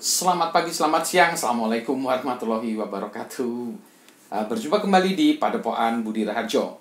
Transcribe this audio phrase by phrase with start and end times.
[0.00, 1.36] Selamat pagi, selamat siang.
[1.36, 3.56] Assalamualaikum warahmatullahi wabarakatuh.
[4.32, 6.80] Uh, berjumpa kembali di Padepokan Budi Raharjo.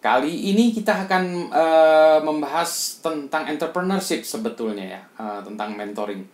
[0.00, 6.24] Kali ini kita akan uh, membahas tentang entrepreneurship sebetulnya ya, uh, tentang mentoring.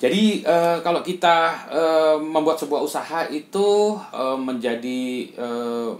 [0.00, 5.92] Jadi uh, kalau kita uh, membuat sebuah usaha itu uh, menjadi uh,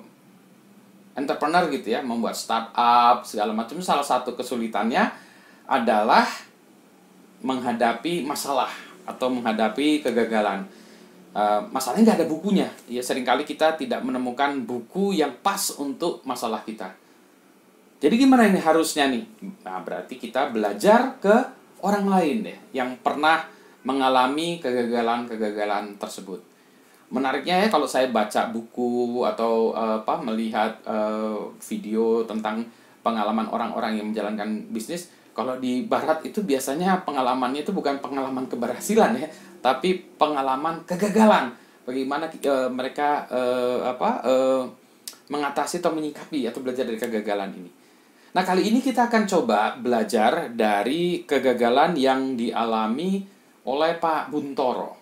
[1.20, 5.04] entrepreneur gitu ya, membuat startup segala macam salah satu kesulitannya
[5.68, 6.24] adalah
[7.44, 8.72] menghadapi masalah
[9.08, 10.66] atau menghadapi kegagalan.
[11.32, 12.68] Uh, masalahnya nggak ada bukunya.
[12.86, 16.92] Ya sering kali kita tidak menemukan buku yang pas untuk masalah kita.
[18.02, 19.24] Jadi gimana ini harusnya nih?
[19.62, 21.36] Nah berarti kita belajar ke
[21.86, 23.46] orang lain deh yang pernah
[23.82, 26.42] mengalami kegagalan-kegagalan tersebut.
[27.12, 32.64] Menariknya ya kalau saya baca buku atau uh, apa melihat uh, video tentang
[33.02, 39.16] pengalaman orang-orang yang menjalankan bisnis, kalau di barat itu biasanya pengalamannya itu bukan pengalaman keberhasilan
[39.16, 39.28] ya,
[39.64, 41.56] tapi pengalaman kegagalan.
[41.88, 43.42] Bagaimana e, mereka e,
[43.80, 44.34] apa e,
[45.32, 47.70] mengatasi atau menyikapi atau belajar dari kegagalan ini.
[48.36, 53.24] Nah, kali ini kita akan coba belajar dari kegagalan yang dialami
[53.64, 55.00] oleh Pak Buntoro.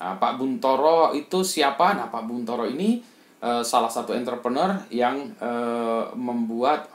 [0.00, 1.92] Nah, Pak Buntoro itu siapa?
[1.92, 3.12] Nah, Pak Buntoro ini
[3.44, 6.88] salah satu entrepreneur yang uh, membuat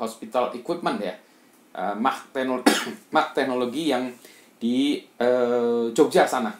[0.00, 1.12] hospital equipment ya
[1.74, 1.96] uh,
[2.30, 2.72] teknologi
[3.14, 4.10] mak teknologi yang
[4.60, 6.52] di uh, Jogja sana.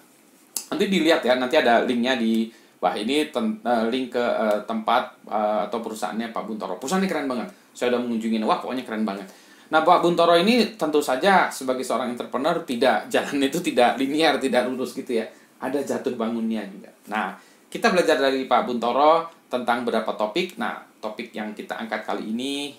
[0.71, 2.49] Nanti dilihat ya, nanti ada linknya di
[2.81, 6.81] wah ini ten, uh, link ke uh, tempat uh, atau perusahaannya Pak Buntoro.
[6.81, 7.49] Perusahaannya keren banget.
[7.77, 9.29] Saya udah mengunjungi, wah pokoknya keren banget.
[9.71, 14.67] Nah Pak Buntoro ini tentu saja sebagai seorang entrepreneur tidak jalan itu tidak linear, tidak
[14.67, 15.27] lurus gitu ya.
[15.61, 16.89] Ada jatuh bangunnya juga.
[17.13, 17.37] Nah
[17.69, 20.57] kita belajar dari Pak Buntoro tentang beberapa topik.
[20.57, 22.75] Nah topik yang kita angkat kali ini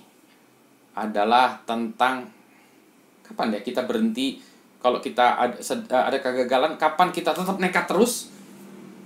[0.95, 2.27] adalah tentang
[3.23, 4.43] kapan ya kita berhenti
[4.81, 8.33] kalau kita ada, eh, ada kegagalan kapan kita tetap nekat terus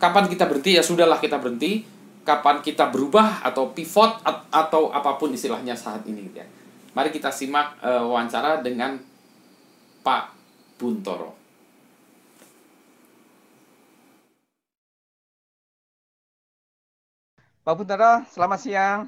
[0.01, 1.85] kapan kita berhenti ya sudahlah kita berhenti
[2.25, 4.17] kapan kita berubah atau pivot
[4.49, 6.43] atau apa pun istilahnya saat ini ya.
[6.97, 8.97] Mari kita simak uh, wawancara dengan
[10.01, 10.23] Pak
[10.81, 11.37] Buntoro.
[17.61, 18.99] Pak Buntoro selamat siang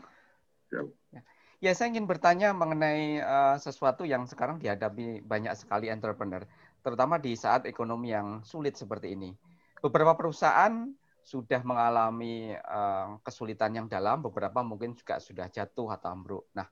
[1.57, 6.45] Ya, saya ingin bertanya mengenai uh, sesuatu yang sekarang dihadapi banyak sekali entrepreneur,
[6.85, 9.33] terutama di saat ekonomi yang sulit seperti ini.
[9.81, 10.85] Beberapa perusahaan
[11.25, 16.45] sudah mengalami uh, kesulitan yang dalam, beberapa mungkin juga sudah jatuh atau ambruk.
[16.53, 16.69] Nah,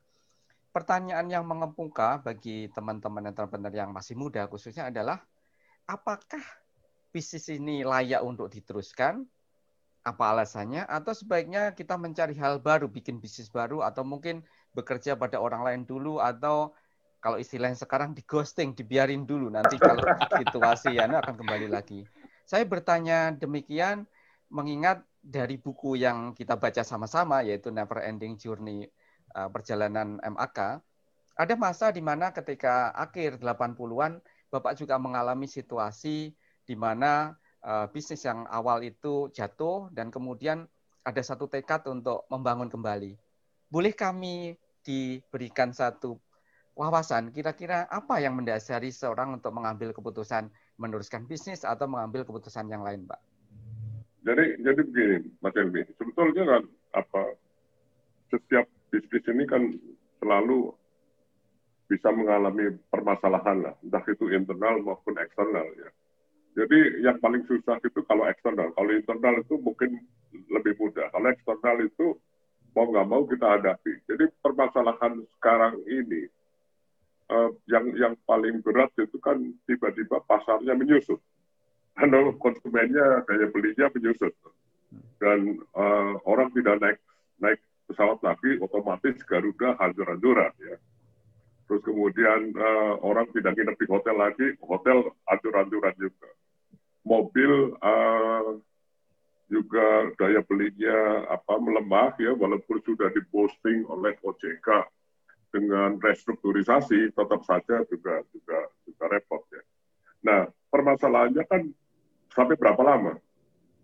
[0.69, 5.17] pertanyaan yang mengemuka bagi teman-teman entrepreneur yang masih muda khususnya adalah
[5.89, 6.45] apakah
[7.09, 9.25] bisnis ini layak untuk diteruskan?
[10.05, 10.85] Apa alasannya?
[10.85, 15.81] Atau sebaiknya kita mencari hal baru, bikin bisnis baru, atau mungkin bekerja pada orang lain
[15.87, 16.75] dulu atau
[17.23, 20.03] kalau istilahnya sekarang di ghosting, dibiarin dulu nanti kalau
[20.45, 22.05] situasi ya akan kembali lagi.
[22.45, 24.05] Saya bertanya demikian
[24.53, 28.85] mengingat dari buku yang kita baca sama-sama yaitu Never Ending Journey
[29.33, 30.85] uh, perjalanan MAK,
[31.35, 34.21] ada masa di mana ketika akhir 80-an
[34.53, 36.31] Bapak juga mengalami situasi
[36.63, 40.63] di mana uh, bisnis yang awal itu jatuh dan kemudian
[41.03, 43.19] ada satu tekad untuk membangun kembali.
[43.67, 44.55] Boleh kami
[44.85, 46.21] diberikan satu
[46.77, 52.85] wawasan, kira-kira apa yang mendasari seorang untuk mengambil keputusan meneruskan bisnis atau mengambil keputusan yang
[52.85, 53.19] lain, Pak?
[54.25, 56.63] Jadi, jadi begini, Mas Elmi, sebetulnya kan
[56.97, 57.21] apa
[58.33, 59.61] setiap bisnis ini kan
[60.21, 60.73] selalu
[61.85, 65.89] bisa mengalami permasalahan lah, entah itu internal maupun eksternal ya.
[66.55, 70.01] Jadi yang paling susah itu kalau eksternal, kalau internal itu mungkin
[70.49, 71.11] lebih mudah.
[71.11, 72.17] Kalau eksternal itu
[72.75, 73.93] mau nggak mau kita hadapi.
[74.05, 76.27] Jadi permasalahan sekarang ini
[77.31, 81.23] uh, yang yang paling berat itu kan tiba-tiba pasarnya menyusut,
[81.95, 84.35] karena konsumennya daya belinya menyusut
[85.23, 86.99] dan uh, orang tidak naik
[87.39, 90.75] naik pesawat lagi, otomatis Garuda hancur-hancuran ya.
[91.65, 96.29] Terus kemudian uh, orang tidak nginep di hotel lagi, hotel hancur-hancuran juga.
[97.05, 98.57] Mobil uh,
[99.45, 104.89] juga daya belinya apa melemah ya walaupun sudah diposting oleh OJK
[105.53, 109.61] dengan restrukturisasi tetap saja juga juga juga repot ya.
[110.25, 110.41] Nah
[110.73, 111.61] permasalahannya kan
[112.33, 113.13] sampai berapa lama?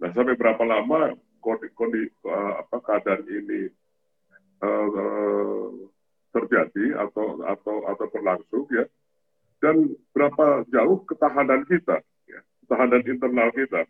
[0.02, 3.70] Nah sampai berapa lama kondi, kondi uh, apa keadaan ini
[4.66, 5.70] uh,
[6.34, 8.90] terjadi atau atau atau berlangsung ya?
[9.62, 13.86] Dan berapa jauh ketahanan kita, ya, ketahanan internal kita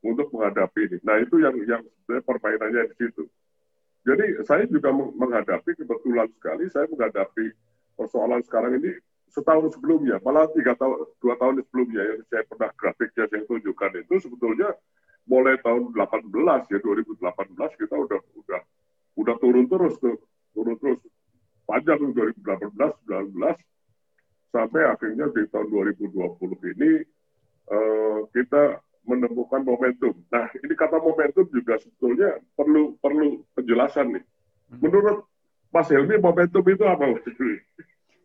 [0.00, 0.98] untuk menghadapi ini.
[1.04, 3.24] Nah itu yang yang sebenarnya permainannya di situ.
[4.00, 7.52] Jadi saya juga menghadapi kebetulan sekali saya menghadapi
[8.00, 8.96] persoalan sekarang ini
[9.30, 14.14] setahun sebelumnya, malah tiga tahun, dua tahun sebelumnya yang saya pernah grafiknya saya tunjukkan itu
[14.26, 14.68] sebetulnya
[15.28, 18.60] mulai tahun 18 ya 2018 kita udah udah
[19.20, 20.18] udah turun terus tuh
[20.56, 20.98] turun terus
[21.68, 23.38] panjang 2018 19
[24.50, 26.92] sampai akhirnya di tahun 2020 ini
[27.70, 30.14] uh, kita menemukan momentum.
[30.28, 34.24] Nah ini kata momentum juga sebetulnya perlu perlu penjelasan nih.
[34.70, 34.78] Hmm.
[34.84, 35.24] Menurut
[35.70, 37.14] Mas Helmi momentum itu apa?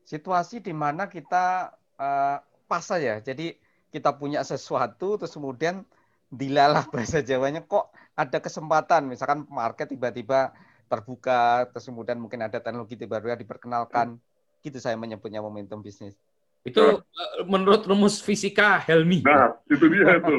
[0.06, 2.38] situasi di mana kita uh,
[2.70, 3.18] pas saja.
[3.22, 3.58] Jadi
[3.90, 5.82] kita punya sesuatu terus kemudian
[6.30, 10.56] dilalah bahasa Jawanya kok ada kesempatan misalkan market tiba-tiba
[10.86, 14.22] terbuka terus kemudian mungkin ada teknologi yang diperkenalkan
[14.62, 16.18] gitu saya menyebutnya momentum bisnis
[16.66, 17.02] itu uh,
[17.46, 20.36] menurut rumus fisika Helmi nah itu dia itu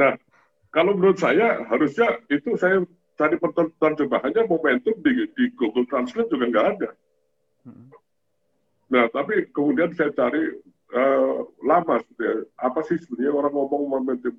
[0.00, 0.12] nah
[0.74, 2.84] kalau menurut saya harusnya itu saya
[3.16, 6.90] cari penerjemahannya momentum di, di Google Translate juga nggak ada.
[8.92, 10.52] Nah, tapi kemudian saya cari
[10.92, 14.36] uh, lama ya, apa sih sebenarnya orang ngomong momentum.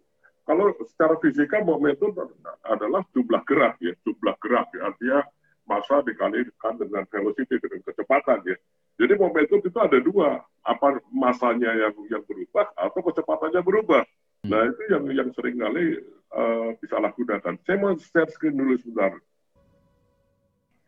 [0.48, 2.16] Kalau secara fisika momentum
[2.64, 5.19] adalah jumlah gerak ya, jumlah gerak ya, artinya
[5.68, 8.56] masa dikalikan dengan velocity dengan kecepatan ya.
[8.97, 14.03] Jadi momentum itu ada dua, apa masanya yang yang berubah atau kecepatannya berubah.
[14.41, 14.49] Hmm.
[14.49, 16.01] Nah itu yang yang sering kali
[16.33, 17.61] uh, disalahgunakan.
[17.61, 19.13] Saya mau share screen dulu sebentar.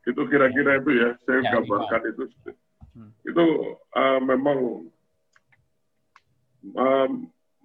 [0.10, 2.24] Itu kira-kira itu ya, saya ya, gambarkan itu.
[2.98, 3.12] Hmm.
[3.22, 3.46] Itu
[3.94, 4.90] uh, memang
[6.74, 7.10] uh,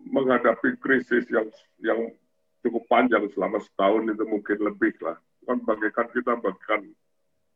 [0.04, 1.48] menghadapi krisis yang
[1.80, 2.12] yang
[2.60, 5.16] cukup panjang selama setahun itu mungkin lebih lah.
[5.48, 6.92] Kan bagaikan kita bagaikan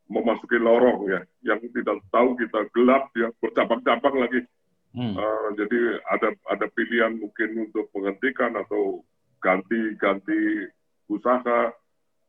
[0.09, 4.41] memasuki lorong ya, yang tidak tahu kita gelap ya, bercabang-cabang lagi.
[4.89, 5.13] Hmm.
[5.13, 9.05] Uh, jadi ada ada pilihan mungkin untuk menghentikan atau
[9.37, 10.65] ganti-ganti
[11.05, 11.69] usaha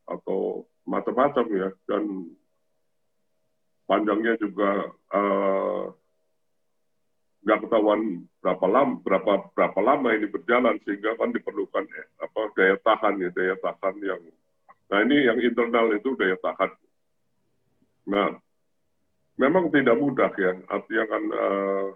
[0.05, 2.33] atau macam-macam ya dan
[3.85, 5.83] panjangnya juga eh,
[7.45, 12.41] nggak uh, ketahuan berapa lama berapa berapa lama ini berjalan sehingga kan diperlukan eh, apa
[12.57, 14.21] daya tahan ya daya tahan yang
[14.89, 16.71] nah ini yang internal itu daya tahan
[18.07, 18.33] nah
[19.37, 21.87] memang tidak mudah ya artinya kan uh,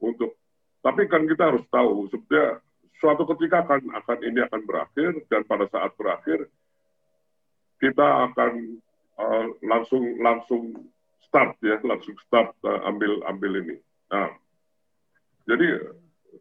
[0.00, 0.36] untuk
[0.84, 2.62] tapi kan kita harus tahu sebenarnya
[3.00, 6.48] suatu ketika akan akan ini akan berakhir dan pada saat berakhir
[7.76, 8.80] kita akan
[9.20, 10.72] uh, langsung langsung
[11.28, 13.76] start ya langsung start uh, ambil ambil ini.
[14.08, 14.32] Nah,
[15.44, 15.92] jadi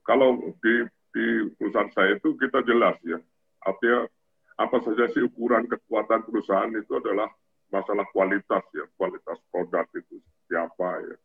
[0.07, 1.25] kalau di di
[1.59, 3.19] perusahaan saya itu kita jelas ya
[3.63, 4.07] artinya
[4.55, 7.27] apa saja sih ukuran kekuatan perusahaan itu adalah
[7.75, 10.15] masalah kualitas ya kualitas produk itu
[10.47, 11.17] siapa ya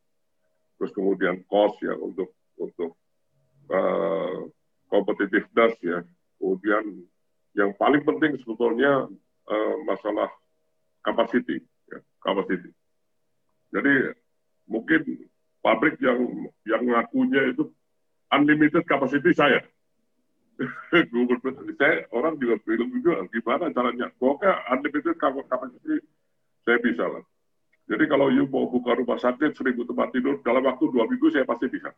[0.81, 2.99] terus kemudian cost ya untuk untuk
[3.70, 4.50] uh,
[4.91, 6.02] competitiveness ya
[6.43, 7.06] kemudian
[7.55, 9.06] yang paling penting sebetulnya
[9.47, 10.26] uh, masalah
[11.06, 12.75] capacity ya capacity
[13.70, 14.19] jadi
[14.67, 15.31] mungkin
[15.62, 17.70] pabrik yang yang ngakunya itu
[18.35, 19.61] unlimited capacity saya.
[21.81, 24.06] saya orang juga bilang juga gimana caranya.
[24.20, 26.02] Pokoknya unlimited capacity
[26.65, 27.25] saya bisa lah.
[27.91, 31.43] Jadi kalau you mau buka rumah sakit seribu tempat tidur dalam waktu dua minggu saya
[31.43, 31.91] pasti bisa.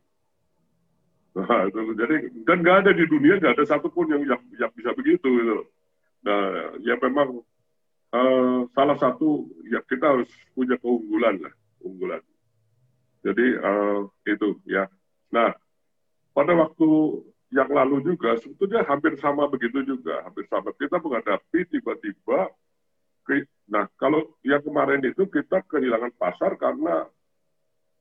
[1.33, 4.93] Nah, itu, jadi dan nggak ada di dunia nggak ada satupun yang, yang yang bisa
[4.93, 5.65] begitu gitu.
[6.25, 7.41] Nah, ya memang
[8.13, 11.55] uh, salah satu ya kita harus punya keunggulan lah
[11.85, 12.21] unggulan.
[13.25, 14.89] Jadi uh, itu ya.
[15.33, 15.57] Nah,
[16.33, 16.89] pada waktu
[17.53, 20.73] yang lalu juga sebetulnya hampir sama begitu juga, hampir sama.
[20.73, 22.49] Kita menghadapi tiba-tiba,
[23.73, 27.09] nah kalau yang kemarin itu kita kehilangan pasar karena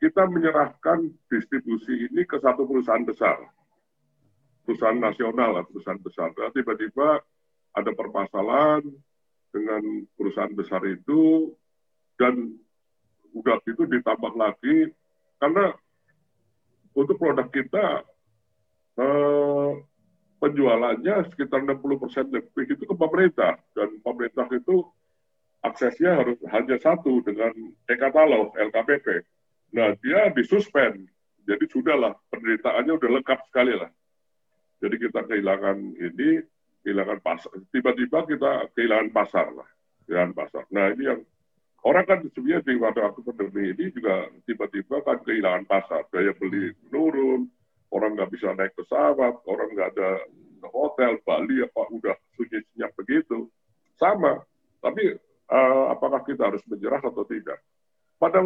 [0.02, 3.38] kita menyerahkan distribusi ini ke satu perusahaan besar,
[4.66, 6.34] perusahaan nasional, perusahaan besar.
[6.34, 7.22] Nah, tiba-tiba
[7.78, 8.82] ada permasalahan
[9.54, 9.84] dengan
[10.18, 11.54] perusahaan besar itu
[12.18, 12.50] dan
[13.32, 14.90] udah itu ditambah lagi
[15.38, 15.72] karena
[16.98, 18.04] untuk produk kita
[19.00, 19.72] eh,
[20.42, 24.84] penjualannya sekitar 60 persen lebih itu ke pemerintah dan pemerintah itu
[25.62, 27.54] aksesnya harus hanya satu dengan
[27.86, 29.26] e-katalog LKPP.
[29.78, 31.08] Nah dia disuspend,
[31.46, 33.90] jadi sudahlah penderitaannya udah lengkap sekali lah.
[34.82, 36.42] Jadi kita kehilangan ini,
[36.82, 37.54] kehilangan pasar.
[37.70, 39.70] Tiba-tiba kita kehilangan pasar lah,
[40.10, 40.64] kehilangan pasar.
[40.74, 41.22] Nah ini yang
[41.86, 47.46] orang kan sebenarnya di waktu pandemi ini juga tiba-tiba kan kehilangan pasar, daya beli menurun,
[47.94, 50.10] orang nggak bisa naik pesawat, orang nggak ada
[50.70, 53.50] hotel, Bali apa udah sunyi senyap begitu,
[53.98, 54.42] sama.
[54.82, 55.14] Tapi
[55.52, 57.60] uh, apakah kita harus menyerah atau tidak?
[58.16, 58.40] Pada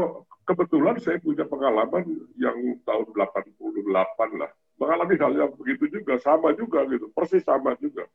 [0.47, 2.03] kebetulan saya punya pengalaman
[2.39, 8.07] yang tahun 88 lah, mengalami hal yang begitu juga, sama juga gitu, persis sama juga.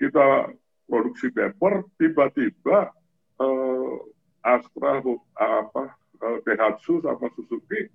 [0.00, 0.48] Kita
[0.88, 2.90] produksi paper, tiba-tiba
[3.38, 3.94] uh,
[4.40, 5.04] Astra
[5.36, 5.82] apa
[6.24, 7.92] eh, Daihatsu sama Suzuki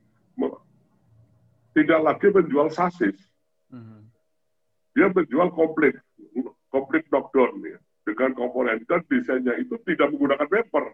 [1.75, 3.19] tidak lagi menjual sasis.
[3.67, 4.07] Hmm.
[4.95, 5.99] Dia menjual komplit,
[6.71, 10.85] komplit knockdown ya, dengan komponen dan desainnya itu tidak menggunakan bumper.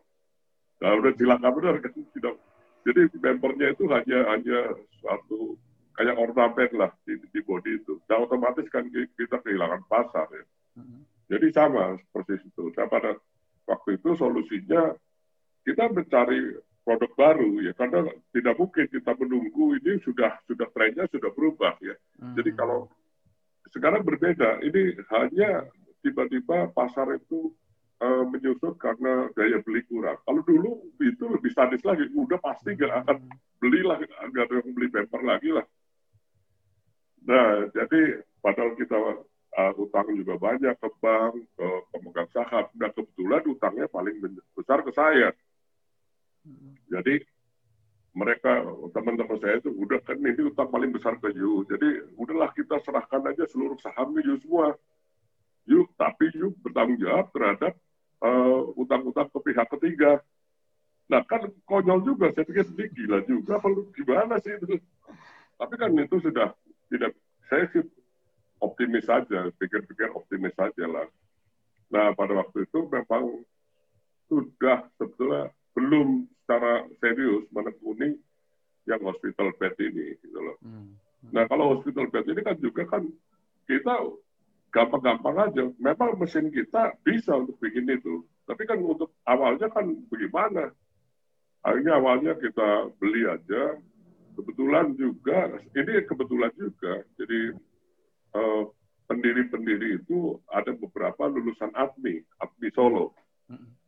[0.81, 2.35] Nah, udah cilaka benar kan tidak.
[2.81, 4.59] Jadi bumpernya itu hanya hanya
[4.97, 5.59] suatu
[5.99, 7.99] kayak ornamen lah di, di body itu.
[8.07, 10.45] Dan otomatis kan kita kehilangan pasar ya.
[10.79, 11.03] Hmm.
[11.29, 12.71] Jadi sama seperti itu.
[12.73, 13.19] Nah, pada
[13.67, 14.95] waktu itu solusinya
[15.61, 21.29] kita mencari produk baru ya karena tidak mungkin kita menunggu ini sudah sudah trennya sudah
[21.29, 21.93] berubah ya.
[22.33, 22.89] Jadi kalau
[23.71, 25.69] sekarang berbeda, ini hanya
[26.01, 27.53] tiba-tiba pasar itu
[28.01, 30.17] uh, menyusut karena daya beli kurang.
[30.25, 33.17] Kalau dulu itu lebih sadis lagi, udah pasti nggak akan
[33.61, 35.65] beli lah, nggak ada yang beli bumper lagi lah.
[37.21, 42.65] Nah, jadi padahal kita uh, utang juga banyak ke bank, ke pemegang saham.
[42.73, 44.17] Nah, kebetulan utangnya paling
[44.57, 45.29] besar ke saya.
[46.89, 47.21] Jadi
[48.11, 51.63] mereka teman-teman saya itu udah kan ini utang paling besar ke You.
[51.69, 54.75] Jadi udahlah kita serahkan aja seluruh saham ke You semua.
[55.71, 57.79] You tapi You bertanggung jawab terhadap
[58.19, 60.19] uh, utang-utang ke pihak ketiga.
[61.07, 64.79] Nah kan konyol juga, saya pikir ini gila juga, perlu gimana sih itu?
[65.55, 66.55] Tapi kan itu sudah
[66.87, 67.15] tidak,
[67.47, 67.83] saya sih
[68.63, 71.07] optimis saja, pikir-pikir optimis saja lah.
[71.91, 73.43] Nah pada waktu itu memang
[74.31, 78.15] sudah sebetulnya belum secara serius menekuni
[78.87, 80.55] yang hospital bed ini gitu loh.
[80.63, 80.95] Hmm.
[81.35, 83.03] Nah kalau hospital bed ini kan juga kan
[83.67, 83.93] kita
[84.71, 85.63] gampang-gampang aja.
[85.77, 90.71] Memang mesin kita bisa untuk bikin itu, tapi kan untuk awalnya kan bagaimana?
[91.61, 93.77] Akhirnya awalnya kita beli aja.
[94.31, 97.03] Kebetulan juga, ini kebetulan juga.
[97.19, 97.51] Jadi
[98.33, 98.63] eh,
[99.11, 103.11] pendiri-pendiri itu ada beberapa lulusan ATMI, ATMI Solo.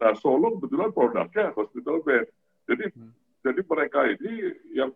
[0.03, 2.27] Nah Solo kebetulan produknya hospital bed.
[2.67, 3.11] Jadi hmm.
[3.39, 4.33] jadi mereka ini
[4.75, 4.91] yang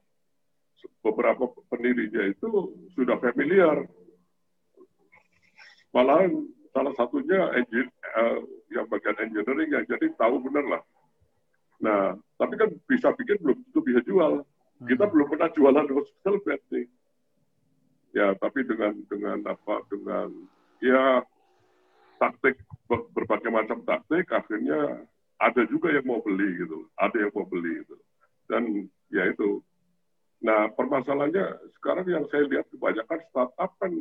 [1.00, 3.88] beberapa pendirinya itu sudah familiar.
[5.98, 10.84] Malahan salah satunya engine, uh, yang bagian engineering yang jadi tahu benar lah.
[11.82, 12.02] Nah,
[12.38, 14.46] tapi kan bisa bikin belum tentu bisa jual.
[14.86, 15.12] Kita hmm.
[15.18, 16.86] belum pernah jualan hospital bed nih.
[18.14, 19.82] Ya, tapi dengan dengan apa?
[19.90, 20.30] Dengan
[20.86, 21.26] ya
[22.22, 22.58] taktik
[22.90, 25.06] berbagai macam taktik akhirnya
[25.38, 27.96] ada juga yang mau beli gitu ada yang mau beli gitu
[28.50, 28.64] dan
[29.14, 29.62] ya itu
[30.42, 33.92] nah permasalahannya sekarang yang saya lihat kebanyakan startup kan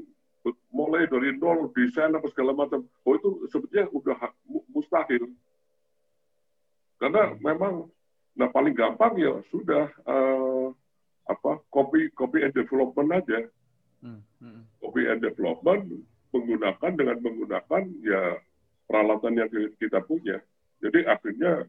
[0.71, 4.19] mulai dari nol desain apa segala macam oh itu sebetulnya udah
[4.71, 5.33] mustahil
[7.03, 7.91] karena memang
[8.37, 10.69] nah paling gampang ya sudah uh,
[11.27, 13.49] apa copy copy and development aja
[14.05, 14.63] hmm, hmm.
[14.79, 16.05] copy and development
[16.37, 18.37] menggunakan dengan menggunakan ya
[18.87, 19.51] peralatan yang
[19.81, 20.39] kita punya.
[20.85, 21.65] Jadi akhirnya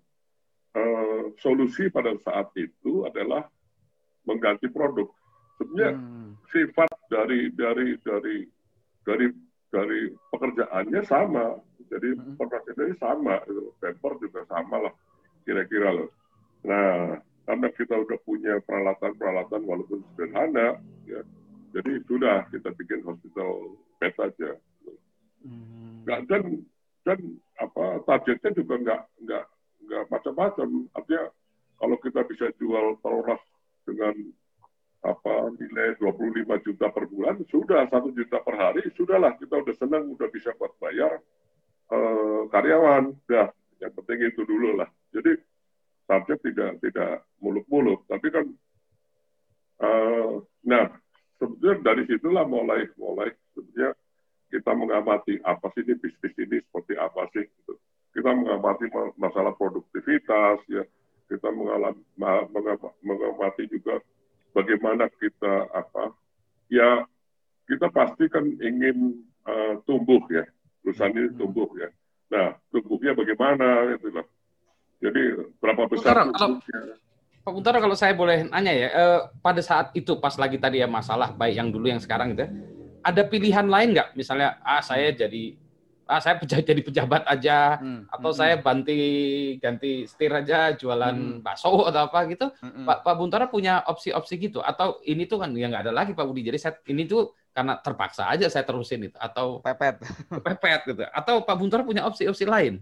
[0.75, 3.47] uh, solusi pada saat itu adalah
[4.27, 5.07] mengganti produk.
[5.57, 6.31] Sebenarnya hmm.
[6.51, 8.37] sifat dari dari dari
[9.07, 9.31] dari
[9.71, 11.55] dari pekerjaannya sama.
[11.87, 12.35] Jadi hmm.
[12.35, 13.39] pekerjaannya sama,
[13.79, 14.93] paper juga sama lah
[15.47, 16.11] kira-kira loh.
[16.67, 17.15] Nah,
[17.47, 20.75] karena kita udah punya peralatan-peralatan walaupun sederhana,
[21.07, 21.23] ya,
[21.71, 24.51] jadi sudah kita bikin hospital bed aja.
[25.47, 26.01] Hmm.
[26.03, 26.65] dan
[27.05, 27.19] dan
[27.61, 29.45] apa targetnya juga nggak nggak
[29.87, 30.89] nggak macam-macam.
[30.91, 31.23] Artinya
[31.79, 33.39] kalau kita bisa jual telur
[33.87, 34.15] dengan
[35.05, 40.09] apa nilai 25 juta per bulan sudah satu juta per hari sudahlah kita udah senang
[40.09, 41.21] udah bisa buat bayar
[41.91, 43.51] uh, karyawan dah.
[43.77, 44.89] Yang penting itu dulu lah.
[45.13, 45.37] Jadi
[46.09, 48.03] target tidak tidak muluk-muluk.
[48.09, 48.45] Tapi kan
[49.85, 50.85] uh, nah
[51.37, 53.93] sebetulnya dari situlah mulai mulai sebetulnya
[54.47, 57.75] kita mengamati apa sih ini bisnis ini seperti apa sih gitu.
[58.15, 58.89] kita mengamati
[59.19, 60.83] masalah produktivitas ya.
[61.27, 62.01] Kita mengalami
[63.03, 63.99] mengamati juga
[64.57, 66.09] bagaimana kita apa
[66.73, 67.05] ya
[67.69, 70.49] kita pasti kan ingin uh, tumbuh ya
[70.81, 71.37] perusahaan ini hmm.
[71.37, 71.89] tumbuh ya
[72.33, 74.25] nah tumbuhnya bagaimana gitu loh
[74.97, 75.21] jadi
[75.61, 76.25] berapa besar
[77.47, 80.87] Pak Buntara kalau saya boleh nanya ya, eh, pada saat itu pas lagi tadi ya
[80.91, 82.51] masalah baik yang dulu yang sekarang gitu, ya,
[83.07, 84.19] ada pilihan lain nggak?
[84.19, 85.55] Misalnya, ah saya jadi
[86.07, 88.07] ah saya jadi pejabat aja, hmm.
[88.07, 88.39] atau hmm.
[88.39, 88.99] saya banti
[89.59, 91.43] ganti setir aja jualan hmm.
[91.43, 92.47] bakso atau apa gitu.
[92.63, 92.87] Hmm.
[92.87, 96.25] Pak Pak Buntara punya opsi-opsi gitu, atau ini tuh kan ya nggak ada lagi Pak
[96.25, 96.47] Budi.
[96.47, 99.99] Jadi saya ini tuh karena terpaksa aja saya terusin itu, atau pepet,
[100.47, 101.03] pepet gitu.
[101.11, 102.79] Atau Pak Buntara punya opsi-opsi lain?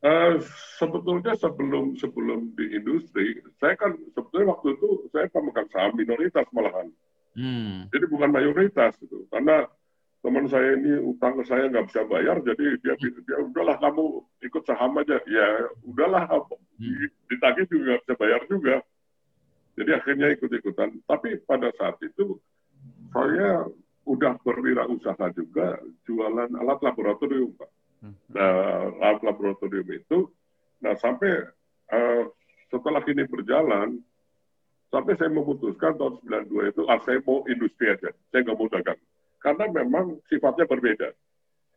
[0.00, 0.40] Uh,
[0.80, 6.88] sebetulnya sebelum sebelum di industri, saya kan sebetulnya waktu itu saya pemegang saham minoritas malahan.
[7.36, 7.86] Hmm.
[7.92, 9.28] Jadi bukan mayoritas gitu.
[9.30, 9.68] Karena
[10.20, 14.62] teman saya ini utang ke saya nggak bisa bayar, jadi dia dia udahlah kamu ikut
[14.68, 15.16] saham aja.
[15.24, 15.48] Ya
[15.88, 17.08] udahlah, hmm.
[17.32, 18.76] ditagih juga nggak bisa bayar juga.
[19.80, 21.00] Jadi akhirnya ikut-ikutan.
[21.08, 22.36] Tapi pada saat itu
[23.16, 23.64] saya
[24.04, 27.70] udah berwirausaha juga jualan alat laboratorium, Pak.
[28.04, 28.16] Hmm.
[28.32, 30.28] Nah, alat laboratorium itu,
[30.84, 31.48] nah sampai
[31.92, 32.24] uh,
[32.68, 34.00] setelah ini berjalan,
[34.92, 39.00] sampai saya memutuskan tahun 92 itu, ah, saya mau industri aja, saya nggak mau dagang.
[39.40, 41.10] Karena memang sifatnya berbeda.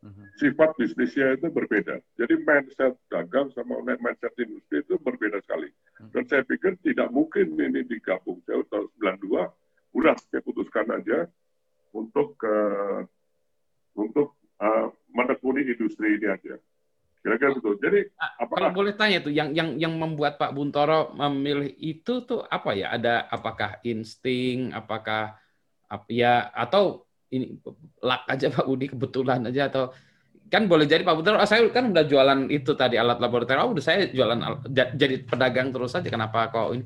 [0.03, 0.27] Hmm.
[0.35, 2.03] Sifat bisnisnya itu berbeda.
[2.19, 5.71] Jadi mindset dagang sama mindset industri itu berbeda sekali.
[5.95, 6.11] Hmm.
[6.11, 8.43] Dan saya pikir tidak mungkin ini digabung.
[8.43, 9.47] Saya tahun 92,
[9.95, 11.31] udah saya putuskan aja,
[11.95, 13.05] untuk uh,
[13.95, 16.57] untuk uh, menekuni industri ini aja.
[17.23, 17.79] Kira-kira betul.
[17.79, 18.51] Jadi apa?
[18.59, 22.91] Kalau boleh tanya tuh, yang yang yang membuat Pak Buntoro memilih itu tuh apa ya?
[22.91, 25.39] Ada apakah insting, apakah
[25.87, 27.45] apa ya atau ini
[28.05, 29.89] lak aja Pak Budi kebetulan aja atau
[30.53, 33.81] kan boleh jadi Pak oh, saya kan udah jualan itu tadi alat laboratorium, oh, udah
[33.81, 34.37] saya jualan
[34.69, 36.13] jadi pedagang terus saja.
[36.13, 36.85] Kenapa kok ini?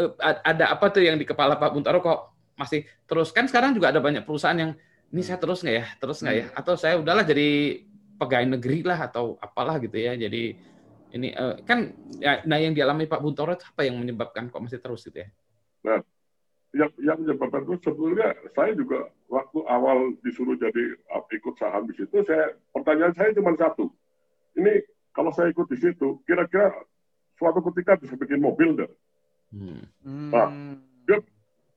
[0.00, 3.28] Eh, ada apa tuh yang di kepala Pak Buntoro kok masih terus?
[3.28, 4.72] Kan sekarang juga ada banyak perusahaan yang
[5.12, 5.84] ini saya terus nggak ya?
[6.00, 6.44] Terus nggak ya?
[6.48, 6.60] Hmm.
[6.64, 7.48] atau saya udahlah jadi
[8.16, 10.54] pegawai negeri lah atau apalah gitu ya jadi
[11.14, 14.80] ini uh, kan ya, nah yang dialami Pak Buntoro itu apa yang menyebabkan kok masih
[14.80, 15.28] terus gitu ya?
[15.84, 16.00] Nah
[16.74, 21.94] yang yang menyebabkan itu sebetulnya saya juga waktu awal disuruh jadi uh, ikut saham di
[21.94, 23.88] situ saya pertanyaan saya cuma satu.
[24.58, 24.82] Ini
[25.14, 26.74] kalau saya ikut di situ kira-kira
[27.38, 28.90] suatu ketika bisa bikin mobil deh
[29.50, 30.30] hmm.
[30.30, 30.50] nah
[31.06, 31.18] dia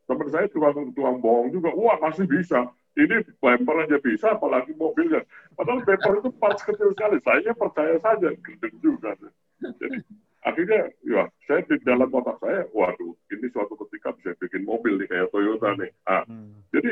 [0.06, 2.66] teman saya tukang tukang bohong juga wah pasti bisa.
[2.98, 5.22] Ini bumper aja bisa apalagi mobilnya.
[5.54, 7.22] Padahal bumper itu parts kecil sekali.
[7.22, 9.14] Saya percaya saja gede juga.
[9.62, 10.02] Jadi
[10.46, 15.08] akhirnya ya saya di dalam otak saya waduh ini suatu ketika bisa bikin mobil nih
[15.10, 16.70] kayak Toyota nih ah, hmm.
[16.72, 16.92] jadi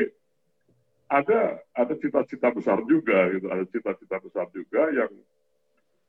[1.06, 5.12] ada ada cita-cita besar juga gitu ada cita-cita besar juga yang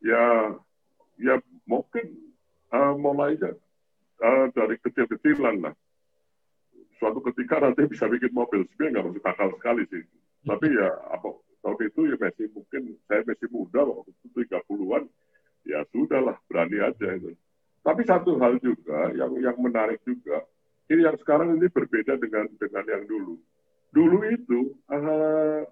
[0.02, 0.24] ya
[1.22, 1.36] ya
[1.70, 2.34] mungkin
[2.74, 3.54] uh, mulainya
[4.22, 5.76] uh, dari kecil-kecilan lah
[6.98, 8.66] suatu ketika nanti bisa bikin mobil.
[8.74, 10.04] Sebenarnya nggak masuk akal sekali sih.
[10.46, 11.30] Tapi ya apa
[11.62, 15.04] tahun itu ya masih mungkin saya masih muda waktu itu tiga puluhan
[15.68, 17.36] ya sudahlah berani aja itu.
[17.84, 20.44] Tapi satu hal juga yang yang menarik juga
[20.88, 23.36] ini yang sekarang ini berbeda dengan dengan yang dulu.
[23.92, 25.68] Dulu itu uh,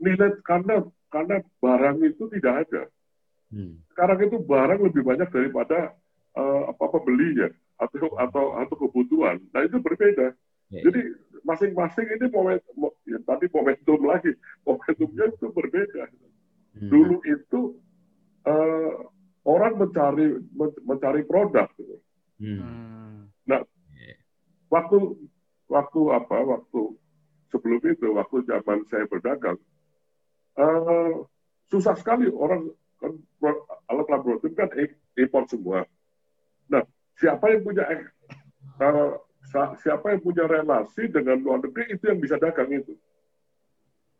[0.00, 2.82] nilai karena karena barang itu tidak ada.
[3.48, 3.80] Hmm.
[3.92, 5.96] Sekarang itu barang lebih banyak daripada
[6.36, 7.48] uh, apa pembelinya
[7.80, 9.40] atau atau atau kebutuhan.
[9.56, 10.36] Nah itu berbeda.
[10.68, 11.16] Ya, Jadi
[11.48, 14.36] masing-masing ini momentum, ya, tadi momentum lagi,
[14.68, 16.04] momentumnya itu berbeda.
[16.76, 16.88] Hmm.
[16.92, 17.60] Dulu itu
[18.44, 19.08] uh,
[19.48, 20.36] orang mencari
[20.84, 21.72] mencari produk.
[21.80, 21.96] Gitu.
[22.44, 23.32] Hmm.
[23.48, 23.64] Nah,
[24.68, 25.16] waktu
[25.72, 26.36] waktu apa?
[26.36, 26.80] Waktu
[27.48, 29.56] sebelum itu, waktu zaman saya berdagang,
[30.60, 31.24] uh,
[31.72, 32.68] susah sekali orang
[33.00, 33.16] kan
[33.88, 34.68] alat laboratorium kan
[35.16, 35.88] import semua.
[36.68, 36.84] Nah,
[37.16, 37.84] siapa yang punya
[38.84, 39.16] uh,
[39.80, 42.92] siapa yang punya relasi dengan luar negeri itu yang bisa dagang itu.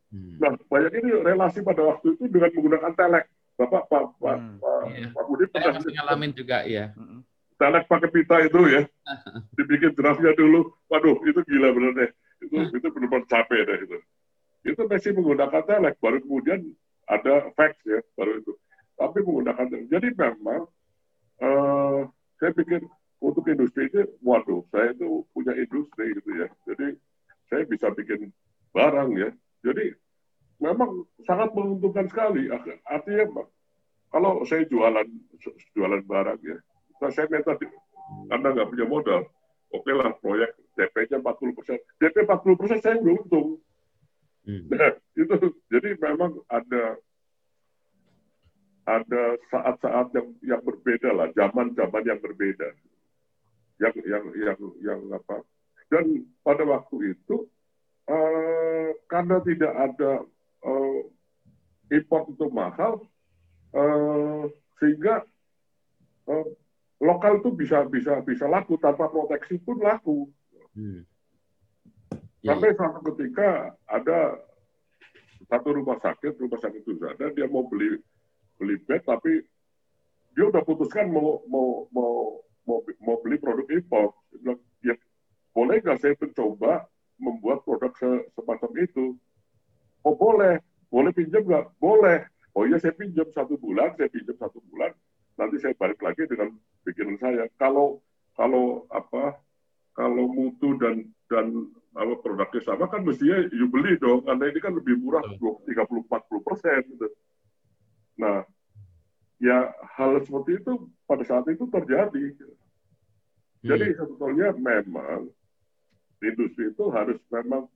[0.08, 0.40] Hmm.
[0.40, 3.28] Nah, banyak ini relasi pada waktu itu dengan menggunakan telek.
[3.58, 5.08] Bapak Pak Pak, hmm, Pak, iya.
[5.10, 6.94] Pak Budi pernah ngalamin juga ya.
[7.58, 8.86] Telek pakai pita itu ya.
[9.58, 10.70] Dibikin draftnya dulu.
[10.86, 12.10] Waduh, itu gila bener deh.
[12.46, 12.78] Itu hmm.
[12.78, 13.98] itu benar-benar capek deh itu.
[14.62, 16.70] Itu masih menggunakan telek, baru kemudian
[17.10, 18.54] ada fax ya, baru itu.
[18.94, 19.86] Tapi menggunakan telek.
[19.90, 20.62] Jadi memang
[21.42, 22.06] uh,
[22.38, 22.86] saya pikir
[23.18, 26.46] untuk industri itu, waduh, saya itu punya industri gitu ya.
[26.62, 26.94] Jadi
[27.50, 28.30] saya bisa bikin
[28.70, 29.34] barang ya.
[29.66, 29.98] Jadi
[30.58, 32.50] memang sangat menguntungkan sekali.
[32.86, 33.24] Artinya
[34.10, 35.06] kalau saya jualan
[35.76, 36.56] jualan barang ya,
[36.98, 37.54] nah saya minta
[38.32, 39.20] karena nggak punya modal,
[39.72, 43.60] oke okay lah proyek DP-nya 40 persen, DP 40 persen saya beruntung.
[44.48, 44.64] Hmm.
[44.72, 45.34] Nah, itu
[45.68, 46.96] jadi memang ada
[48.88, 52.72] ada saat-saat yang yang berbeda lah, zaman-zaman yang berbeda
[53.78, 55.42] yang yang yang yang apa
[55.88, 57.46] dan pada waktu itu
[58.10, 60.26] uh, karena tidak ada
[60.64, 61.00] uh,
[61.92, 63.04] import itu mahal
[63.74, 64.44] uh,
[64.78, 65.26] sehingga
[66.26, 66.48] uh,
[66.98, 70.26] lokal itu bisa bisa bisa laku tanpa proteksi pun laku
[70.74, 71.04] hmm.
[72.38, 72.78] Sampai ya.
[72.78, 74.38] suatu ketika ada
[75.50, 77.98] satu rumah sakit rumah sakit itu ada dia mau beli
[78.54, 79.42] beli bed tapi
[80.38, 84.12] dia udah putuskan mau mau mau mau, mau beli produk impor.
[84.38, 84.94] bilang, ya
[85.56, 86.86] boleh nggak saya mencoba
[87.18, 89.16] membuat produk se semacam itu?
[90.06, 91.78] Oh boleh, boleh pinjam nggak?
[91.78, 92.26] Boleh.
[92.54, 94.90] Oh iya saya pinjam satu bulan, saya pinjam satu bulan,
[95.38, 97.46] nanti saya balik lagi dengan pikiran saya.
[97.58, 98.02] Kalau
[98.34, 99.38] kalau apa?
[99.94, 104.72] Kalau mutu dan dan apa produknya sama kan mestinya you beli dong, karena ini kan
[104.74, 106.80] lebih murah 30-40 persen.
[106.86, 107.08] Gitu.
[108.18, 108.46] Nah,
[109.42, 112.24] ya hal seperti itu pada saat itu terjadi.
[113.62, 113.96] Jadi hmm.
[113.98, 115.30] sebetulnya memang
[116.22, 117.66] industri itu harus memang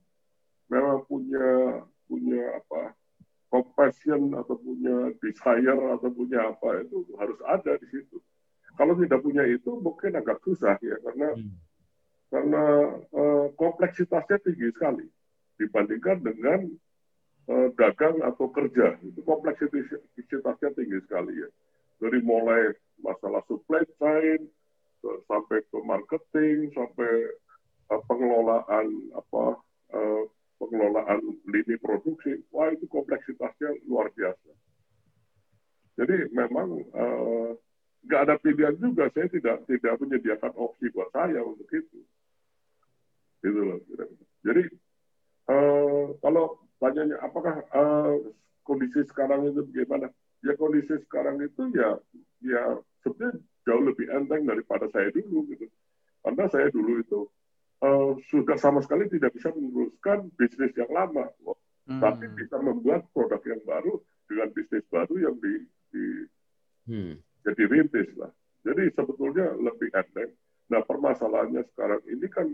[0.71, 2.93] memang punya punya apa
[3.49, 8.17] compassion atau punya desire atau punya apa itu harus ada di situ.
[8.73, 11.53] Kalau tidak punya itu mungkin agak susah ya karena hmm.
[12.33, 12.63] karena
[13.13, 15.05] uh, kompleksitasnya tinggi sekali
[15.57, 16.59] dibandingkan dengan
[17.49, 21.49] uh, dagang atau kerja itu kompleksitasnya tinggi sekali ya
[22.01, 22.73] dari mulai
[23.05, 24.49] masalah supply chain
[25.29, 27.11] sampai ke marketing sampai
[28.09, 29.61] pengelolaan apa
[29.93, 30.23] uh,
[30.69, 34.51] pengelolaan lini produksi, wah itu kompleksitasnya luar biasa.
[35.99, 36.81] Jadi memang
[38.05, 41.99] nggak uh, ada pilihan juga, saya tidak tidak menyediakan opsi buat saya untuk itu.
[43.43, 43.79] Gitu loh.
[44.41, 44.63] Jadi
[45.51, 48.17] uh, kalau tanyanya apakah uh,
[48.65, 50.09] kondisi sekarang itu bagaimana?
[50.43, 51.95] Ya kondisi sekarang itu ya
[52.43, 52.63] ya
[53.05, 55.67] sebenarnya jauh lebih enteng daripada saya dulu gitu.
[56.23, 57.19] Karena saya dulu itu
[57.83, 61.27] uh, sudah sama sekali tidak bisa meneruskan bisnis yang lama,
[61.85, 61.99] hmm.
[61.99, 65.53] tapi bisa membuat produk yang baru dengan bisnis baru yang di,
[65.91, 66.05] di
[66.87, 67.13] hmm.
[67.43, 68.31] jadi rintis lah.
[68.63, 70.31] Jadi sebetulnya lebih enteng.
[70.71, 72.47] Nah permasalahannya sekarang ini kan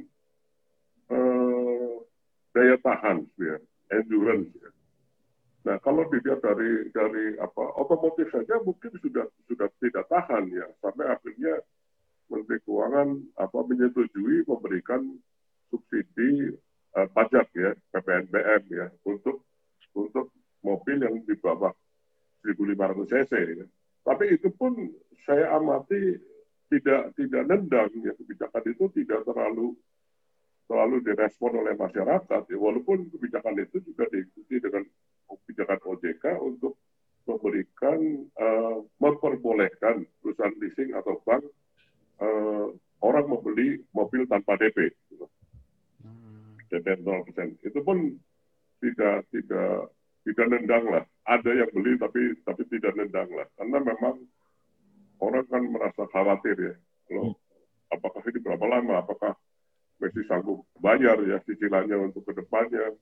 [1.14, 2.02] uh,
[2.58, 3.56] daya tahan, ya,
[3.94, 4.50] endurance.
[4.58, 4.70] Ya.
[5.70, 11.06] Nah kalau dilihat dari dari apa otomotif saja mungkin sudah sudah tidak tahan ya sampai
[11.14, 11.62] akhirnya
[12.30, 13.10] Menteri Keuangan
[13.42, 15.02] apa menyetujui memberikan
[15.74, 16.54] subsidi
[16.96, 19.46] uh, pajak ya PPNBM ya untuk
[19.98, 21.74] untuk mobil yang di bawah
[22.46, 23.34] 1.500 cc.
[23.34, 23.66] Ya.
[24.06, 24.78] Tapi itu pun
[25.26, 26.18] saya amati
[26.70, 29.74] tidak tidak nendang ya kebijakan itu tidak terlalu
[30.70, 34.86] terlalu direspon oleh masyarakat ya walaupun kebijakan itu juga diikuti dengan
[35.26, 36.78] kebijakan OJK untuk
[37.26, 38.00] memberikan
[38.38, 41.42] uh, memperbolehkan perusahaan leasing atau bank
[44.30, 44.94] tanpa DP.
[46.70, 47.66] DP 0%.
[47.66, 48.14] Itu pun
[48.80, 49.90] tidak tidak
[50.24, 51.04] tidak nendang lah.
[51.26, 53.50] Ada yang beli tapi tapi tidak nendang lah.
[53.58, 54.16] Karena memang
[55.20, 56.76] orang kan merasa khawatir ya.
[57.10, 57.96] Kalau hmm.
[57.98, 58.94] apakah ini berapa lama?
[59.02, 59.34] Apakah
[60.00, 62.94] masih sanggup bayar ya cicilannya untuk ke depannya?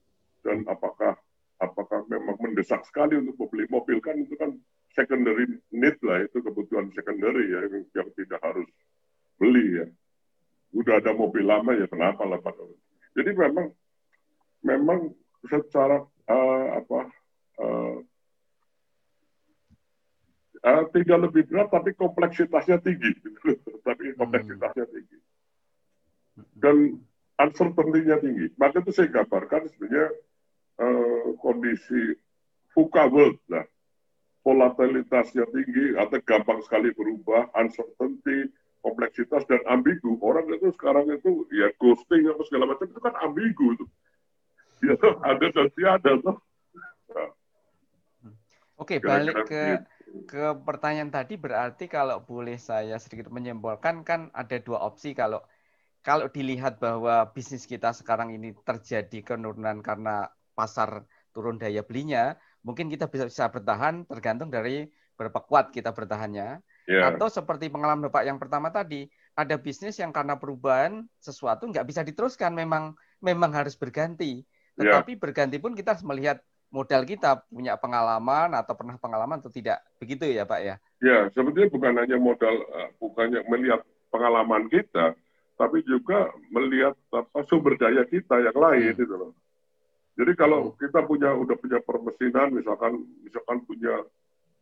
[0.41, 1.19] Dan apakah
[1.59, 4.53] apakah memang mendesak sekali untuk membeli mobil kan itu kan
[4.93, 8.69] secondary need lah itu kebutuhan secondary ya yang, yang tidak harus
[9.37, 9.85] beli ya.
[10.77, 12.53] Udah ada mobil lama ya kenapa lah Pak?
[13.17, 13.73] Jadi memang
[14.61, 14.99] memang
[15.49, 16.99] secara uh, apa
[17.57, 17.97] uh,
[20.61, 23.09] uh, tidak lebih berat tapi kompleksitasnya tinggi,
[23.87, 24.17] tapi hmm.
[24.21, 25.17] kompleksitasnya tinggi
[26.57, 27.01] dan
[27.37, 28.53] uncertainty-nya tinggi.
[28.57, 30.07] Maka itu saya gambarkan sebenarnya
[30.81, 32.17] uh, kondisi
[32.73, 33.65] VUCA world lah,
[34.45, 38.49] volatilitasnya tinggi atau gampang sekali berubah, uncertainty,
[38.81, 40.17] kompleksitas dan ambigu.
[40.21, 43.85] Orang itu sekarang itu ya ghosting atau segala macam itu kan ambigu itu.
[44.85, 44.95] Ya
[45.29, 46.37] ada dan tiada tuh.
[47.13, 47.29] Nah.
[48.77, 49.81] Oke, balik ke
[50.29, 55.41] ke pertanyaan tadi berarti kalau boleh saya sedikit menyimpulkan kan ada dua opsi kalau
[56.05, 61.03] kalau dilihat bahwa bisnis kita sekarang ini terjadi penurunan karena pasar
[61.35, 64.87] turun daya belinya, mungkin kita bisa bisa bertahan tergantung dari
[65.19, 66.63] berapa kuat kita bertahannya.
[66.87, 67.11] Yeah.
[67.11, 72.01] Atau seperti pengalaman Bapak yang pertama tadi, ada bisnis yang karena perubahan sesuatu nggak bisa
[72.01, 74.47] diteruskan, memang memang harus berganti.
[74.79, 75.21] Tetapi yeah.
[75.21, 76.39] berganti pun kita harus melihat
[76.71, 79.83] modal kita punya pengalaman atau pernah pengalaman atau tidak.
[79.99, 80.75] Begitu ya Pak ya?
[81.03, 85.13] Ya, sebetulnya bukan hanya modal, uh, bukannya melihat pengalaman kita,
[85.59, 88.99] tapi juga melihat apa sumber daya kita yang lain hmm.
[88.99, 89.31] gitu loh.
[90.17, 90.75] Jadi kalau hmm.
[90.81, 94.07] kita punya udah punya permesinan, misalkan misalkan punya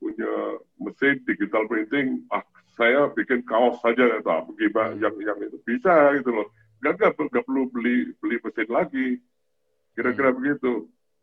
[0.05, 2.45] punya mesin digital printing, ah
[2.77, 5.01] saya bikin kaos saja ya tak bagaimana hmm.
[5.01, 6.47] yang yang itu bisa gitu loh.
[6.85, 9.07] Gak nggak nggak perlu beli beli mesin lagi.
[9.97, 10.37] Kira-kira hmm.
[10.37, 10.73] begitu.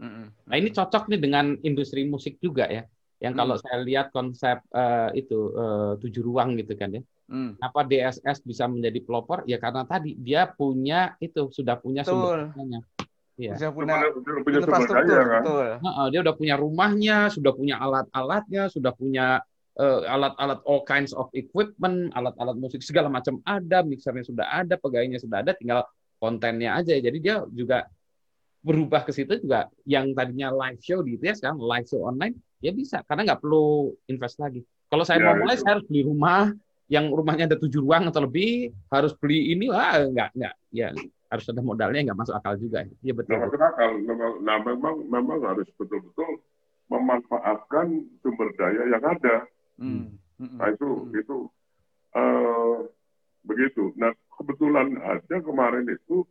[0.02, 0.34] Hmm.
[0.34, 2.82] Nah ini cocok nih dengan industri musik juga ya.
[3.22, 3.62] Yang kalau hmm.
[3.62, 7.02] saya lihat konsep uh, itu uh, tujuh ruang gitu kan ya.
[7.30, 7.54] Hmm.
[7.62, 9.46] Apa DSS bisa menjadi pelopor?
[9.46, 12.50] Ya karena tadi dia punya itu sudah punya sumber
[13.40, 13.56] Iya.
[13.56, 13.94] Sudah punya,
[14.44, 15.42] punya infrastruktur, kan?
[15.42, 15.68] betul.
[15.80, 19.40] Nah, dia udah punya rumahnya, sudah punya alat-alatnya, sudah punya
[19.80, 25.16] uh, alat-alat all kinds of equipment, alat-alat musik segala macam ada, mixernya sudah ada, pegawainya
[25.16, 25.88] sudah ada, tinggal
[26.20, 26.92] kontennya aja.
[26.92, 27.88] Jadi dia juga
[28.62, 32.70] berubah ke situ juga yang tadinya live show gitu ya sekarang live show online ya
[32.70, 34.62] bisa karena nggak perlu invest lagi.
[34.86, 36.54] Kalau saya ya, mau mulai saya harus beli rumah
[36.86, 40.94] yang rumahnya ada tujuh ruang atau lebih harus beli ini wah nggak nggak ya
[41.32, 42.84] harus ada modalnya nggak masuk akal juga.
[43.00, 43.32] Iya betul.
[43.32, 43.90] Nggak masuk akal.
[44.44, 46.44] Nah memang memang harus betul-betul
[46.92, 49.48] memanfaatkan sumber daya yang ada.
[49.80, 50.20] Hmm.
[50.36, 50.60] Hmm.
[50.60, 51.16] Nah itu hmm.
[51.16, 51.36] itu
[52.12, 52.84] uh,
[53.48, 53.96] begitu.
[53.96, 56.28] Nah kebetulan aja kemarin itu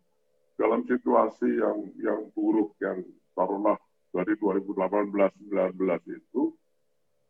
[0.62, 3.02] dalam situasi yang yang buruk yang
[3.34, 5.80] taruhlah dari 2018-19
[6.12, 6.52] itu,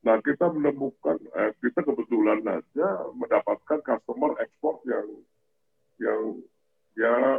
[0.02, 5.08] nah kita menemukan, eh, kita kebetulan aja mendapatkan customer ekspor yang
[6.02, 6.22] yang
[6.98, 7.38] ya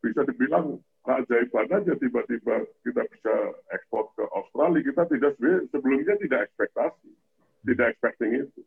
[0.00, 3.34] bisa dibilang keajaiban aja tiba-tiba kita bisa
[3.72, 4.84] ekspor ke Australia.
[4.84, 5.32] Kita tidak
[5.72, 7.10] sebelumnya tidak ekspektasi.
[7.60, 8.62] Tidak expecting itu.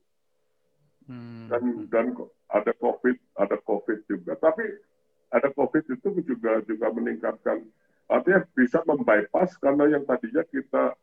[1.03, 1.51] Hmm.
[1.51, 2.15] dan dan
[2.47, 4.39] ada covid ada covid juga.
[4.39, 4.63] Tapi
[5.35, 7.59] ada covid itu juga juga meningkatkan.
[8.07, 10.95] Artinya bisa membypass karena yang tadinya kita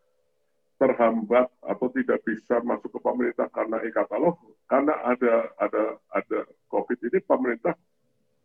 [0.80, 6.38] terhambat atau tidak bisa masuk ke pemerintah karena e-katalog karena ada ada ada
[6.72, 7.76] covid ini pemerintah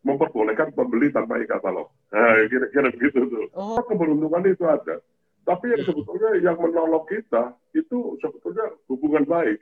[0.06, 1.90] memperbolehkan pembeli tanpa e-katalog.
[2.14, 3.46] Nah, kira-kira begitu tuh.
[3.58, 3.82] Oh.
[3.82, 5.02] Keberuntungan itu ada.
[5.46, 9.60] Tapi yang sebetulnya yang menolong kita itu sebetulnya hubungan baik.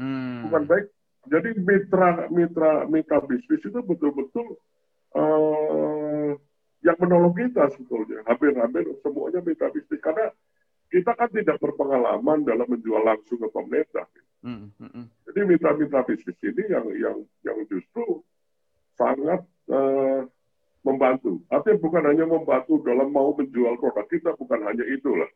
[0.00, 0.48] Hmm.
[0.48, 0.86] Hubungan baik.
[1.28, 4.60] Jadi mitra mitra mitra bisnis itu betul-betul
[5.16, 6.36] uh,
[6.84, 8.24] yang menolong kita sebetulnya.
[8.28, 10.32] Hampir-hampir semuanya mitra bisnis karena
[10.92, 14.04] kita kan tidak berpengalaman dalam menjual langsung ke pemerintah.
[14.44, 14.72] Hmm.
[14.76, 14.92] Hmm.
[14.92, 15.06] hmm.
[15.28, 17.16] Jadi mitra-mitra bisnis ini yang yang
[17.48, 18.20] yang justru
[19.00, 20.26] sangat uh,
[20.84, 21.40] membantu.
[21.48, 25.30] Artinya bukan hanya membantu dalam mau menjual produk kita, bukan hanya itulah.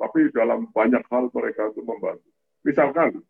[0.00, 2.28] Tapi dalam banyak hal mereka itu membantu.
[2.66, 3.22] Misalkan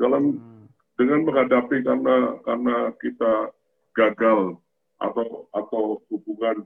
[0.00, 0.66] dalam hmm.
[0.96, 3.32] dengan menghadapi karena karena kita
[3.94, 4.56] gagal
[5.00, 6.64] atau atau hubungan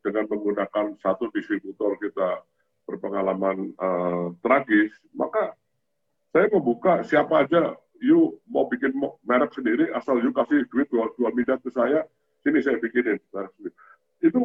[0.00, 2.40] dengan menggunakan satu distributor kita
[2.84, 5.56] berpengalaman uh, tragis, maka
[6.32, 8.92] saya membuka siapa aja you mau bikin
[9.24, 12.04] merek sendiri asal you kasih duit dua, dua miliar ke saya
[12.44, 13.18] sini saya bikinin
[14.20, 14.40] itu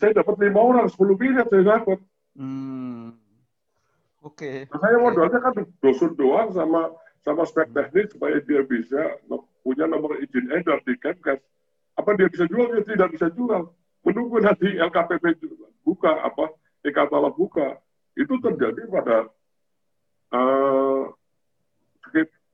[0.00, 2.00] saya dapat lima orang sepuluh miliar saya dapat
[2.40, 3.12] hmm.
[4.24, 4.64] oke okay.
[4.72, 5.54] nah, saya modalnya kan
[5.84, 6.90] dosun doang sama
[7.24, 9.20] sama spek teknis supaya dia bisa
[9.60, 11.40] punya nomor izin edar di Kemkes
[11.94, 13.70] apa dia bisa jual dia tidak bisa jual
[14.04, 15.40] menunggu nanti LKPP
[15.84, 16.52] buka apa
[16.84, 17.80] e-katalog buka
[18.16, 19.28] itu terjadi pada
[20.32, 21.12] uh,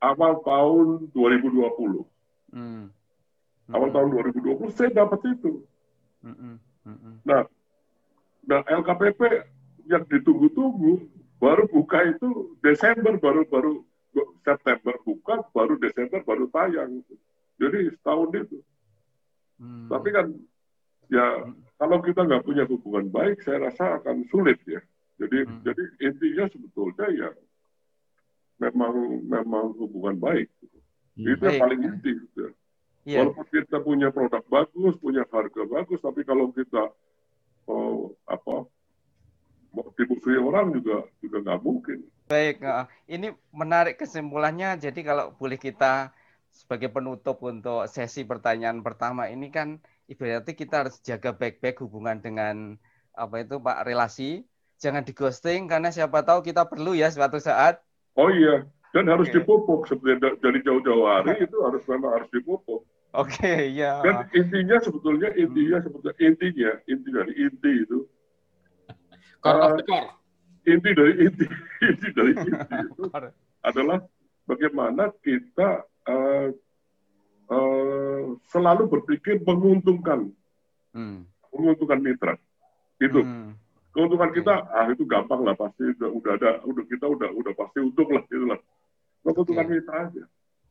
[0.01, 2.05] awal tahun 2020.
[2.51, 2.89] Hmm.
[3.71, 5.63] Awal tahun 2020 saya dapat itu.
[6.21, 6.59] Hmm.
[6.85, 7.17] Hmm.
[7.23, 7.47] Nah,
[8.45, 9.21] nah LKPP
[9.87, 11.07] yang ditunggu-tunggu
[11.41, 13.73] baru buka itu Desember baru baru
[14.45, 17.05] September buka baru Desember baru tayang.
[17.61, 18.59] Jadi setahun itu.
[19.61, 19.89] Hmm.
[19.93, 20.27] Tapi kan
[21.11, 21.77] ya hmm.
[21.77, 24.81] kalau kita nggak punya hubungan baik, saya rasa akan sulit ya.
[25.21, 25.61] Jadi hmm.
[25.63, 27.31] jadi intinya sebetulnya ya
[28.61, 30.49] memang memang hubungan baik.
[31.21, 32.13] Ya, itu yang paling inti.
[32.17, 32.53] Gitu.
[33.11, 33.27] Ya.
[33.27, 36.95] Walaupun kita punya produk bagus, punya harga bagus, tapi kalau kita
[37.67, 38.71] oh, apa
[39.99, 41.99] dimusuhi orang juga juga nggak mungkin.
[42.31, 42.63] Baik,
[43.11, 44.79] ini menarik kesimpulannya.
[44.79, 46.15] Jadi kalau boleh kita
[46.55, 52.79] sebagai penutup untuk sesi pertanyaan pertama ini kan ibaratnya kita harus jaga baik-baik hubungan dengan
[53.19, 54.47] apa itu Pak relasi.
[54.79, 57.83] Jangan di ghosting karena siapa tahu kita perlu ya suatu saat
[58.19, 59.39] Oh iya, dan harus okay.
[59.39, 62.83] dipupuk seperti dari jauh-jauh hari itu harus memang harus dipupuk.
[63.11, 63.99] Oke, okay, ya.
[64.07, 65.85] Dan intinya sebetulnya intinya hmm.
[65.87, 67.99] sebetulnya intinya inti dari inti itu.
[69.43, 70.11] Core uh, of the core.
[70.69, 71.45] Inti dari inti
[71.91, 73.03] inti dari inti itu
[73.67, 73.99] adalah
[74.47, 76.49] bagaimana kita uh,
[77.51, 80.31] uh, selalu berpikir menguntungkan,
[80.95, 81.27] hmm.
[81.51, 82.35] menguntungkan mitra.
[83.03, 83.27] Itu.
[83.27, 83.59] Hmm
[83.91, 87.79] keuntungan kita ah itu gampang lah pasti udah, udah ada udah kita udah udah pasti
[87.83, 88.59] untung lah gitu lah
[89.27, 89.75] keuntungan okay.
[89.83, 90.25] kita aja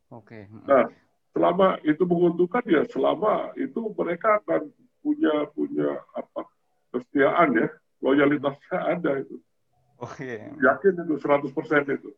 [0.08, 0.42] oke okay.
[0.64, 0.88] nah
[1.30, 6.46] selama itu menguntungkan ya selama itu mereka akan punya punya apa
[6.90, 7.68] kesetiaan ya
[8.02, 9.36] loyalitasnya ada itu
[10.02, 10.50] oke okay.
[10.58, 12.10] yakin itu 100% itu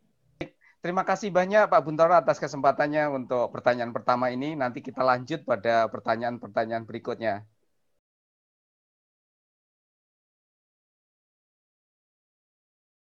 [0.82, 4.58] Terima kasih banyak Pak Buntoro atas kesempatannya untuk pertanyaan pertama ini.
[4.58, 7.46] Nanti kita lanjut pada pertanyaan-pertanyaan berikutnya.